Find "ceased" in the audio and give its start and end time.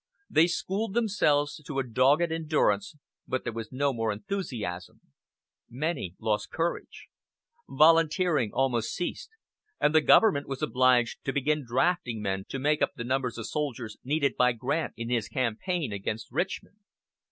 8.95-9.29